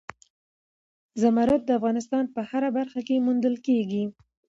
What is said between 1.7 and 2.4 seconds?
افغانستان